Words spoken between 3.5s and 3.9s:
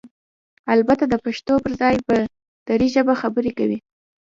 کوي؟!